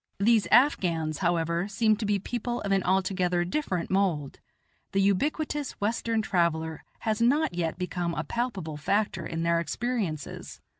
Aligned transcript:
These 0.17 0.47
Afghans, 0.49 1.19
however, 1.19 1.67
seem 1.67 1.95
to 1.97 2.07
be 2.07 2.17
people 2.17 2.59
of 2.61 2.71
an 2.71 2.81
altogether 2.81 3.45
different 3.45 3.91
mould; 3.91 4.39
the 4.93 4.99
ubiquitous 4.99 5.73
Western 5.73 6.23
traveller 6.23 6.83
has 7.01 7.21
not 7.21 7.53
yet 7.53 7.77
become 7.77 8.15
a 8.15 8.23
palpable 8.23 8.77
factor 8.77 9.27
in 9.27 9.43
their 9.43 9.59
experiences. 9.59 10.59